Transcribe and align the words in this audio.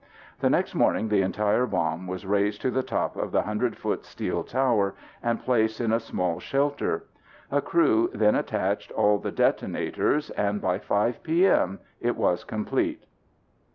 The 0.39 0.49
next 0.49 0.73
morning 0.73 1.09
the 1.09 1.21
entire 1.21 1.67
bomb 1.67 2.07
was 2.07 2.25
raised 2.25 2.59
to 2.63 2.71
the 2.71 2.81
top 2.81 3.15
of 3.15 3.31
the 3.31 3.37
100 3.41 3.77
foot 3.77 4.03
steel 4.03 4.43
tower 4.43 4.95
and 5.21 5.39
placed 5.43 5.79
in 5.79 5.93
a 5.93 5.99
small 5.99 6.39
shelter. 6.39 7.05
A 7.51 7.61
crew 7.61 8.09
then 8.11 8.33
attached 8.33 8.89
all 8.93 9.19
the 9.19 9.31
detonators 9.31 10.31
and 10.31 10.59
by 10.59 10.79
5 10.79 11.21
p.m. 11.21 11.77
it 11.99 12.15
was 12.15 12.43
complete. 12.43 13.03